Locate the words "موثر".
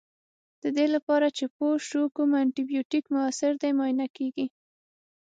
3.15-3.51